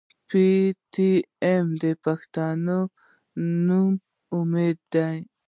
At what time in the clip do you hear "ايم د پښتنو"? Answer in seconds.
1.43-2.79